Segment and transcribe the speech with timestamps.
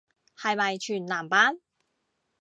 [0.35, 1.59] 係咪全男班